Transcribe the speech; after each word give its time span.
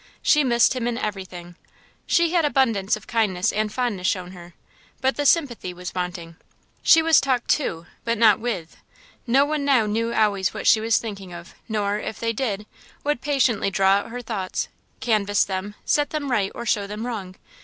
She 0.23 0.43
missed 0.43 0.75
him 0.75 0.87
in 0.87 0.97
everything. 0.97 1.55
She 2.07 2.31
had 2.33 2.43
abundance 2.43 2.95
of 2.95 3.05
kindness 3.05 3.51
and 3.53 3.71
fondness 3.71 4.07
shown 4.07 4.31
her, 4.31 4.55
but 4.99 5.15
the 5.15 5.27
sympathy 5.27 5.75
was 5.75 5.93
wanting. 5.93 6.37
She 6.81 7.03
was 7.03 7.21
talked 7.21 7.49
to, 7.51 7.85
but 8.03 8.17
not 8.17 8.39
with. 8.39 8.77
No 9.27 9.45
one 9.45 9.63
now 9.63 9.85
knew 9.85 10.11
always 10.11 10.55
what 10.55 10.65
she 10.65 10.81
was 10.81 10.97
thinking 10.97 11.31
of, 11.33 11.53
nor, 11.69 11.99
if 11.99 12.19
they 12.19 12.33
did, 12.33 12.65
would 13.03 13.21
patiently 13.21 13.69
draw 13.69 13.89
out 13.97 14.09
her 14.09 14.23
thoughts, 14.23 14.69
canvas 15.01 15.45
them, 15.45 15.75
set 15.85 16.09
them 16.09 16.31
right, 16.31 16.51
or 16.55 16.65
show 16.65 16.87
them 16.87 17.05
wrong. 17.05 17.35